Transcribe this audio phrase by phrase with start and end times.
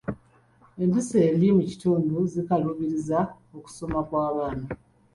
[0.83, 3.19] Empisa embi mu kitundu zikalubizza
[3.57, 4.65] okusoma kw'abaana.